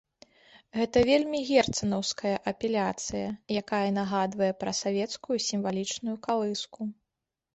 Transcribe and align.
Гэта 0.77 1.01
вельмі 1.09 1.39
герцанаўская 1.49 2.31
апеляцыя, 2.51 3.27
якая 3.61 3.83
нагадвае 3.99 4.49
пра 4.63 4.71
савецкую 4.81 5.37
сімвалічную 5.51 6.15
калыску. 6.27 6.81